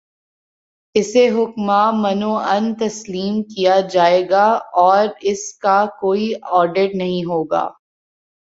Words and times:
اسے 0.95 1.23
حکما 1.29 1.81
من 1.93 2.23
و 2.23 2.33
عن 2.45 2.73
تسلیم 2.79 3.41
کیا 3.45 3.79
جائے 3.91 4.21
گا 4.29 4.45
اور 4.81 5.07
اس 5.23 5.43
کا 5.57 5.85
کوئی 5.99 6.33
آڈٹ 6.51 6.95
نہیں 6.95 7.23
ہو 7.25 7.43
گا۔ 7.43 7.63